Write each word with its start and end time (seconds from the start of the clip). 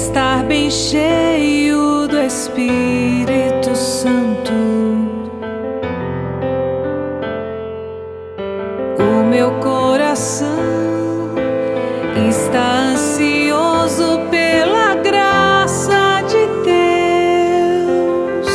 estar 0.00 0.42
bem 0.44 0.70
cheio 0.70 2.08
do 2.08 2.18
Espírito 2.18 3.76
Santo. 3.76 4.50
O 8.98 9.24
meu 9.28 9.50
coração 9.60 10.48
está 12.30 12.92
ansioso 12.92 14.20
pela 14.30 14.94
graça 14.94 16.22
de 16.22 16.46
Deus. 16.64 18.48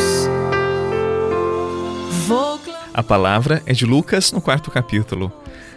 Vou 2.26 2.58
A 2.92 3.02
palavra 3.04 3.62
é 3.64 3.72
de 3.72 3.86
Lucas 3.86 4.32
no 4.32 4.40
quarto 4.40 4.68
capítulo. 4.72 5.30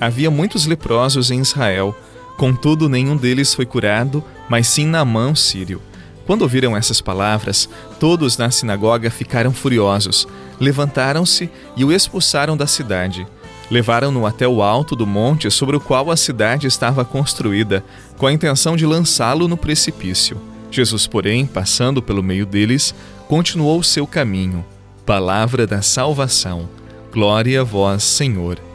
havia 0.00 0.30
muitos 0.30 0.66
leprosos 0.66 1.30
em 1.30 1.40
Israel. 1.40 1.94
Contudo, 2.36 2.88
nenhum 2.88 3.16
deles 3.16 3.52
foi 3.52 3.66
curado, 3.66 4.24
mas 4.48 4.66
sim 4.66 4.86
Naamã, 4.86 5.34
sírio. 5.34 5.82
Quando 6.26 6.42
ouviram 6.42 6.76
essas 6.76 7.00
palavras, 7.00 7.68
todos 7.98 8.38
na 8.38 8.50
sinagoga 8.50 9.10
ficaram 9.10 9.52
furiosos. 9.52 10.26
Levantaram-se 10.60 11.50
e 11.76 11.84
o 11.84 11.92
expulsaram 11.92 12.56
da 12.56 12.66
cidade. 12.66 13.26
Levaram-no 13.70 14.26
até 14.26 14.46
o 14.46 14.62
alto 14.62 14.96
do 14.96 15.06
monte 15.06 15.50
sobre 15.50 15.76
o 15.76 15.80
qual 15.80 16.10
a 16.10 16.16
cidade 16.16 16.66
estava 16.66 17.04
construída, 17.04 17.84
com 18.16 18.26
a 18.26 18.32
intenção 18.32 18.76
de 18.76 18.86
lançá-lo 18.86 19.46
no 19.46 19.56
precipício. 19.56 20.40
Jesus, 20.70 21.06
porém, 21.06 21.46
passando 21.46 22.00
pelo 22.00 22.22
meio 22.22 22.46
deles, 22.46 22.94
continuou 23.28 23.80
o 23.80 23.84
seu 23.84 24.06
caminho. 24.06 24.64
Palavra 25.04 25.66
da 25.66 25.82
salvação. 25.82 26.68
Glória 27.12 27.60
a 27.60 27.64
vós, 27.64 28.04
Senhor. 28.04 28.69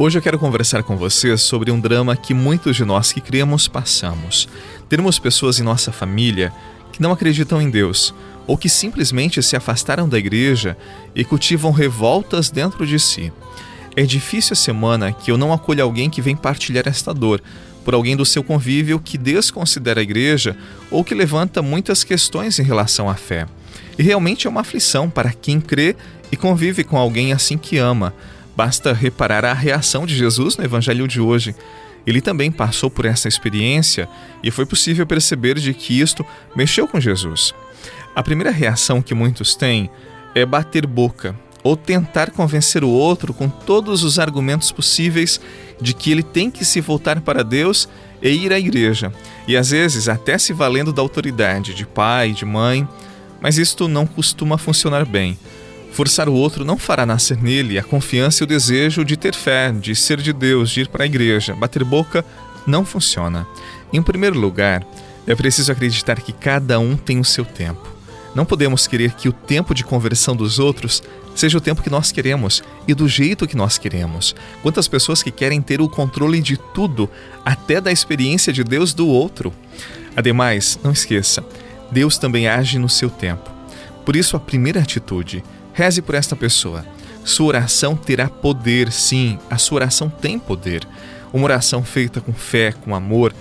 Hoje 0.00 0.16
eu 0.16 0.22
quero 0.22 0.38
conversar 0.38 0.84
com 0.84 0.96
você 0.96 1.36
sobre 1.36 1.72
um 1.72 1.80
drama 1.80 2.14
que 2.14 2.32
muitos 2.32 2.76
de 2.76 2.84
nós 2.84 3.12
que 3.12 3.20
criamos 3.20 3.66
passamos. 3.66 4.48
Temos 4.88 5.18
pessoas 5.18 5.58
em 5.58 5.64
nossa 5.64 5.90
família 5.90 6.52
que 6.92 7.02
não 7.02 7.10
acreditam 7.10 7.60
em 7.60 7.68
Deus 7.68 8.14
ou 8.46 8.56
que 8.56 8.68
simplesmente 8.68 9.42
se 9.42 9.56
afastaram 9.56 10.08
da 10.08 10.16
igreja 10.16 10.76
e 11.16 11.24
cultivam 11.24 11.72
revoltas 11.72 12.48
dentro 12.48 12.86
de 12.86 12.96
si. 13.00 13.32
É 13.96 14.04
difícil 14.04 14.52
a 14.52 14.56
semana 14.56 15.12
que 15.12 15.32
eu 15.32 15.36
não 15.36 15.52
acolho 15.52 15.82
alguém 15.82 16.08
que 16.08 16.22
vem 16.22 16.36
partilhar 16.36 16.86
esta 16.86 17.12
dor 17.12 17.42
por 17.84 17.92
alguém 17.92 18.16
do 18.16 18.24
seu 18.24 18.44
convívio 18.44 19.00
que 19.00 19.18
desconsidera 19.18 19.98
a 19.98 20.02
igreja 20.04 20.56
ou 20.92 21.02
que 21.02 21.12
levanta 21.12 21.60
muitas 21.60 22.04
questões 22.04 22.56
em 22.60 22.62
relação 22.62 23.10
à 23.10 23.16
fé. 23.16 23.48
E 23.98 24.02
realmente 24.04 24.46
é 24.46 24.50
uma 24.50 24.60
aflição 24.60 25.10
para 25.10 25.32
quem 25.32 25.60
crê 25.60 25.96
e 26.30 26.36
convive 26.36 26.84
com 26.84 26.96
alguém 26.96 27.32
assim 27.32 27.58
que 27.58 27.78
ama. 27.78 28.14
Basta 28.58 28.92
reparar 28.92 29.44
a 29.44 29.52
reação 29.52 30.04
de 30.04 30.16
Jesus 30.16 30.56
no 30.56 30.64
evangelho 30.64 31.06
de 31.06 31.20
hoje. 31.20 31.54
Ele 32.04 32.20
também 32.20 32.50
passou 32.50 32.90
por 32.90 33.04
essa 33.04 33.28
experiência 33.28 34.08
e 34.42 34.50
foi 34.50 34.66
possível 34.66 35.06
perceber 35.06 35.60
de 35.60 35.72
que 35.72 36.00
isto 36.00 36.26
mexeu 36.56 36.88
com 36.88 36.98
Jesus. 36.98 37.54
A 38.16 38.20
primeira 38.20 38.50
reação 38.50 39.00
que 39.00 39.14
muitos 39.14 39.54
têm 39.54 39.88
é 40.34 40.44
bater 40.44 40.88
boca 40.88 41.36
ou 41.62 41.76
tentar 41.76 42.32
convencer 42.32 42.82
o 42.82 42.88
outro 42.88 43.32
com 43.32 43.48
todos 43.48 44.02
os 44.02 44.18
argumentos 44.18 44.72
possíveis 44.72 45.40
de 45.80 45.94
que 45.94 46.10
ele 46.10 46.24
tem 46.24 46.50
que 46.50 46.64
se 46.64 46.80
voltar 46.80 47.20
para 47.20 47.44
Deus 47.44 47.88
e 48.20 48.28
ir 48.28 48.52
à 48.52 48.58
igreja, 48.58 49.12
e 49.46 49.56
às 49.56 49.70
vezes 49.70 50.08
até 50.08 50.36
se 50.36 50.52
valendo 50.52 50.92
da 50.92 51.00
autoridade 51.00 51.74
de 51.74 51.86
pai, 51.86 52.32
de 52.32 52.44
mãe, 52.44 52.88
mas 53.40 53.56
isto 53.56 53.86
não 53.86 54.04
costuma 54.04 54.58
funcionar 54.58 55.06
bem. 55.06 55.38
Forçar 55.92 56.28
o 56.28 56.34
outro 56.34 56.64
não 56.64 56.78
fará 56.78 57.04
nascer 57.04 57.36
nele 57.42 57.78
a 57.78 57.82
confiança 57.82 58.42
e 58.42 58.44
o 58.44 58.46
desejo 58.46 59.04
de 59.04 59.16
ter 59.16 59.34
fé, 59.34 59.72
de 59.72 59.94
ser 59.96 60.20
de 60.20 60.32
Deus, 60.32 60.70
de 60.70 60.82
ir 60.82 60.88
para 60.88 61.04
a 61.04 61.06
igreja. 61.06 61.54
Bater 61.54 61.82
boca 61.82 62.24
não 62.66 62.84
funciona. 62.84 63.46
Em 63.92 64.02
primeiro 64.02 64.38
lugar, 64.38 64.86
é 65.26 65.34
preciso 65.34 65.72
acreditar 65.72 66.20
que 66.20 66.32
cada 66.32 66.78
um 66.78 66.96
tem 66.96 67.18
o 67.18 67.24
seu 67.24 67.44
tempo. 67.44 67.98
Não 68.34 68.44
podemos 68.44 68.86
querer 68.86 69.12
que 69.12 69.28
o 69.28 69.32
tempo 69.32 69.74
de 69.74 69.82
conversão 69.82 70.36
dos 70.36 70.58
outros 70.58 71.02
seja 71.34 71.58
o 71.58 71.60
tempo 71.60 71.82
que 71.82 71.90
nós 71.90 72.12
queremos 72.12 72.62
e 72.86 72.94
do 72.94 73.08
jeito 73.08 73.46
que 73.46 73.56
nós 73.56 73.78
queremos. 73.78 74.34
Quantas 74.62 74.86
pessoas 74.88 75.22
que 75.22 75.30
querem 75.30 75.62
ter 75.62 75.80
o 75.80 75.88
controle 75.88 76.40
de 76.40 76.56
tudo, 76.56 77.08
até 77.44 77.80
da 77.80 77.92
experiência 77.92 78.52
de 78.52 78.62
Deus 78.62 78.92
do 78.92 79.06
outro. 79.06 79.52
Ademais, 80.16 80.78
não 80.82 80.92
esqueça, 80.92 81.44
Deus 81.90 82.18
também 82.18 82.48
age 82.48 82.78
no 82.78 82.88
seu 82.88 83.08
tempo. 83.08 83.50
Por 84.04 84.16
isso, 84.16 84.36
a 84.36 84.40
primeira 84.40 84.80
atitude, 84.80 85.44
reze 85.78 86.02
por 86.02 86.16
esta 86.16 86.34
pessoa. 86.34 86.84
Sua 87.24 87.46
oração 87.46 87.94
terá 87.94 88.28
poder, 88.28 88.90
sim, 88.90 89.38
a 89.48 89.56
sua 89.56 89.76
oração 89.76 90.10
tem 90.10 90.36
poder. 90.36 90.82
Uma 91.32 91.44
oração 91.44 91.84
feita 91.84 92.20
com 92.20 92.32
fé, 92.32 92.72
com 92.72 92.96
amor, 92.96 93.32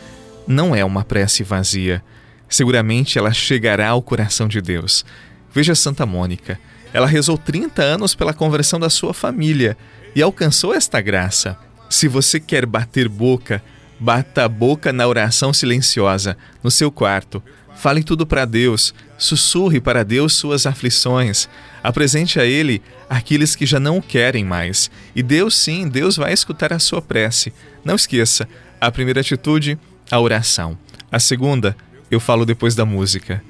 não 0.46 0.76
é 0.76 0.86
uma 0.86 1.04
prece 1.04 1.44
vazia. 1.44 2.04
Seguramente 2.48 3.18
ela 3.18 3.34
chegará 3.34 3.90
ao 3.90 4.04
coração 4.04 4.48
de 4.48 4.62
Deus. 4.62 5.04
Veja 5.52 5.74
Santa 5.74 6.06
Mônica. 6.06 6.60
Ela 6.94 7.08
rezou 7.08 7.40
30 7.40 7.82
anos 7.82 8.14
pela 8.14 8.36
conversão 8.36 8.80
da 8.80 8.90
sua 8.90 9.16
família 9.16 9.76
e 10.16 10.22
alcançou 10.22 10.76
esta 10.76 11.02
graça. 11.02 11.58
Se 11.90 12.08
você 12.08 12.40
quer 12.40 12.68
bater 12.68 13.10
boca, 13.10 13.64
bata 14.00 14.46
a 14.46 14.50
boca 14.50 14.94
na 14.94 15.08
oração 15.08 15.52
silenciosa, 15.52 16.38
no 16.64 16.70
seu 16.70 16.92
quarto. 16.92 17.42
Fale 17.78 18.04
tudo 18.04 18.26
para 18.26 18.44
Deus, 18.44 18.94
sussurre 19.18 19.80
para 19.80 20.04
Deus 20.04 20.34
suas 20.34 20.66
aflições, 20.66 21.48
apresente 21.84 22.40
a 22.40 22.46
Ele 22.46 22.82
aqueles 23.08 23.56
que 23.56 23.68
já 23.68 23.80
não 23.80 24.00
o 24.00 24.02
querem 24.02 24.44
mais. 24.44 24.90
E 25.16 25.22
Deus, 25.22 25.56
sim, 25.56 25.88
Deus 25.88 26.18
vai 26.18 26.34
escutar 26.34 26.74
a 26.74 26.80
sua 26.80 27.02
prece. 27.02 27.54
Não 27.86 27.96
esqueça, 27.96 28.48
a 28.82 28.92
primeira 28.92 29.22
atitude, 29.22 29.78
a 30.10 30.20
oração. 30.20 30.78
A 31.12 31.20
segunda, 31.20 31.78
eu 32.10 32.20
falo 32.20 32.46
depois 32.46 32.74
da 32.74 32.84
música. 32.84 33.44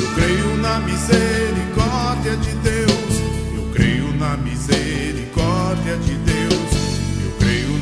Eu 0.00 0.14
creio 0.14 0.56
na 0.56 0.80
misericórdia 0.80 2.36
de 2.36 2.50
Deus. 2.52 2.59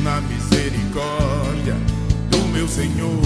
Na 0.03 0.21
misericórdia 0.21 1.75
do 2.29 2.39
meu 2.53 2.67
Senhor. 2.67 3.19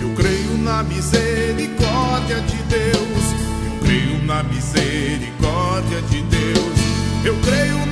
Eu 0.00 0.14
creio 0.14 0.58
na 0.58 0.82
misericórdia 0.82 2.40
de 2.40 2.56
Deus. 2.64 3.24
Eu 3.64 3.78
creio 3.86 4.24
na 4.24 4.42
misericórdia 4.42 6.02
de 6.02 6.22
Deus. 6.22 6.78
Eu 7.24 7.36
creio 7.40 7.86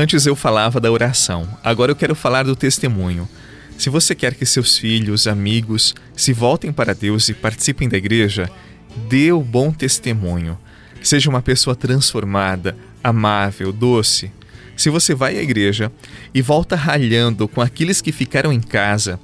Antes 0.00 0.24
eu 0.24 0.34
falava 0.34 0.80
da 0.80 0.90
oração, 0.90 1.46
agora 1.62 1.92
eu 1.92 1.94
quero 1.94 2.14
falar 2.14 2.44
do 2.44 2.56
testemunho. 2.56 3.28
Se 3.76 3.90
você 3.90 4.14
quer 4.14 4.32
que 4.32 4.46
seus 4.46 4.78
filhos, 4.78 5.26
amigos 5.26 5.94
se 6.16 6.32
voltem 6.32 6.72
para 6.72 6.94
Deus 6.94 7.28
e 7.28 7.34
participem 7.34 7.86
da 7.86 7.98
igreja, 7.98 8.50
dê 9.10 9.30
o 9.30 9.42
bom 9.42 9.70
testemunho. 9.70 10.58
Seja 11.02 11.28
uma 11.28 11.42
pessoa 11.42 11.76
transformada, 11.76 12.74
amável, 13.04 13.74
doce. 13.74 14.32
Se 14.74 14.88
você 14.88 15.14
vai 15.14 15.36
à 15.36 15.42
igreja 15.42 15.92
e 16.32 16.40
volta 16.40 16.76
ralhando 16.76 17.46
com 17.46 17.60
aqueles 17.60 18.00
que 18.00 18.10
ficaram 18.10 18.50
em 18.50 18.60
casa, 18.60 19.20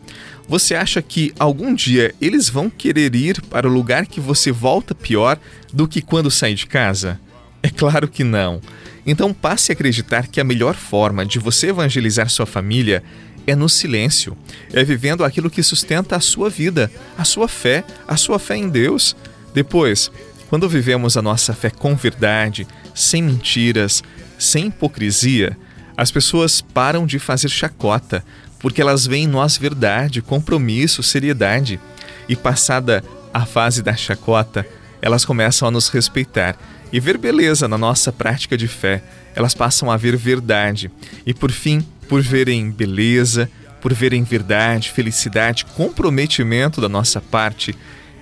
você 0.47 0.75
acha 0.75 1.01
que 1.01 1.33
algum 1.39 1.75
dia 1.75 2.15
eles 2.21 2.51
vão 2.51 2.69
querer 2.69 3.15
ir 3.15 3.41
para 3.41 3.67
o 3.67 3.73
lugar 3.73 4.05
que 4.05 4.21
você 4.21 4.53
volta 4.53 4.95
pior 4.95 5.39
do 5.73 5.89
que 5.89 6.03
quando 6.03 6.31
sai 6.31 6.53
de 6.53 6.67
casa? 6.67 7.19
É 7.63 7.71
claro 7.71 8.09
que 8.09 8.23
não. 8.23 8.61
Então 9.07 9.33
passe 9.33 9.71
a 9.71 9.75
acreditar 9.75 10.27
que 10.27 10.41
a 10.41 10.45
melhor 10.45 10.75
forma 10.75 11.25
de 11.25 11.39
você 11.39 11.69
evangelizar 11.69 12.29
sua 12.29 12.47
família 12.47 13.03
é 13.47 13.55
no 13.55 13.69
silêncio, 13.69 14.37
é 14.73 14.83
vivendo 14.83 15.25
aquilo 15.25 15.49
que 15.49 15.63
sustenta 15.63 16.17
a 16.17 16.21
sua 16.21 16.51
vida, 16.51 16.91
a 17.17 17.25
sua 17.25 17.47
fé, 17.47 17.85
a 18.09 18.17
sua 18.17 18.39
fé 18.39 18.57
em 18.57 18.69
Deus. 18.69 19.15
Depois, 19.55 20.11
quando 20.49 20.69
vivemos 20.69 21.17
a 21.17 21.23
nossa 21.23 21.55
fé 21.55 21.71
com 21.71 21.95
verdade, 21.95 22.67
sem 22.93 23.23
mentiras, 23.23 24.03
sem 24.39 24.67
hipocrisia, 24.67 25.57
as 25.97 26.11
pessoas 26.11 26.61
param 26.61 27.07
de 27.07 27.19
fazer 27.19 27.49
chacota, 27.49 28.25
porque 28.59 28.81
elas 28.81 29.07
veem 29.07 29.25
em 29.25 29.29
nós 29.29 29.57
verdade, 29.57 30.21
compromisso, 30.21 31.03
seriedade. 31.03 31.81
E 32.29 32.35
passada 32.35 33.03
a 33.33 33.47
fase 33.47 33.83
da 33.83 33.95
chacota, 33.95 34.67
elas 35.01 35.25
começam 35.25 35.69
a 35.69 35.71
nos 35.71 35.89
respeitar 35.89 36.57
e 36.93 37.01
ver 37.01 37.19
beleza 37.19 37.69
na 37.69 37.77
nossa 37.77 38.13
prática 38.13 38.57
de 38.57 38.69
fé. 38.69 39.03
Elas 39.35 39.55
passam 39.55 39.91
a 39.91 39.97
ver 39.97 40.17
verdade. 40.17 40.91
E 41.27 41.35
por 41.35 41.51
fim, 41.51 41.85
por 42.09 42.23
verem 42.23 42.71
beleza, 42.71 43.51
por 43.81 43.93
verem 43.93 44.23
verdade, 44.25 44.91
felicidade, 44.91 45.65
comprometimento 45.65 46.81
da 46.81 46.89
nossa 46.89 47.21
parte, 47.21 47.75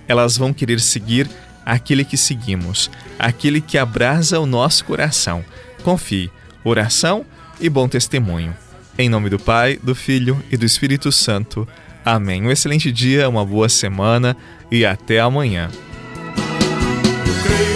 elas 0.08 0.36
vão 0.36 0.52
querer 0.52 0.80
seguir 0.80 1.28
aquele 1.64 2.04
que 2.04 2.16
seguimos, 2.16 2.90
aquele 3.18 3.60
que 3.60 3.78
abrasa 3.78 4.38
o 4.40 4.46
nosso 4.46 4.84
coração. 4.84 5.44
Confie, 5.82 6.30
oração 6.62 7.24
e 7.60 7.68
bom 7.68 7.88
testemunho. 7.88 8.54
Em 8.98 9.08
nome 9.08 9.28
do 9.30 9.38
Pai, 9.38 9.78
do 9.82 9.94
Filho 9.94 10.42
e 10.50 10.56
do 10.56 10.66
Espírito 10.66 11.10
Santo. 11.10 11.66
Amém. 12.04 12.42
Um 12.42 12.50
excelente 12.50 12.92
dia, 12.92 13.28
uma 13.28 13.44
boa 13.44 13.68
semana 13.68 14.36
e 14.70 14.84
até 14.84 15.20
amanhã. 15.20 15.70
great. 17.44 17.73